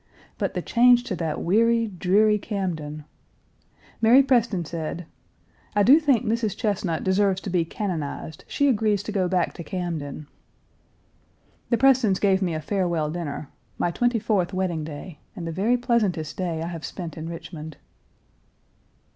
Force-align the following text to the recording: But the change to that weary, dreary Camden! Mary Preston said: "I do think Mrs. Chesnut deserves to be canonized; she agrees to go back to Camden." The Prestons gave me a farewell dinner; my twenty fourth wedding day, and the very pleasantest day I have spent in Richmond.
But 0.39 0.55
the 0.55 0.63
change 0.63 1.03
to 1.03 1.15
that 1.17 1.41
weary, 1.43 1.85
dreary 1.85 2.39
Camden! 2.39 3.05
Mary 4.01 4.23
Preston 4.23 4.65
said: 4.65 5.05
"I 5.75 5.83
do 5.83 5.99
think 5.99 6.25
Mrs. 6.25 6.57
Chesnut 6.57 7.03
deserves 7.03 7.39
to 7.41 7.51
be 7.51 7.65
canonized; 7.65 8.43
she 8.47 8.67
agrees 8.67 9.03
to 9.03 9.11
go 9.11 9.27
back 9.27 9.53
to 9.53 9.63
Camden." 9.63 10.25
The 11.69 11.77
Prestons 11.77 12.19
gave 12.19 12.41
me 12.41 12.55
a 12.55 12.61
farewell 12.61 13.11
dinner; 13.11 13.49
my 13.77 13.91
twenty 13.91 14.17
fourth 14.17 14.55
wedding 14.55 14.83
day, 14.83 15.19
and 15.35 15.45
the 15.45 15.51
very 15.51 15.77
pleasantest 15.77 16.35
day 16.35 16.63
I 16.63 16.67
have 16.69 16.83
spent 16.83 17.15
in 17.15 17.29
Richmond. 17.29 17.77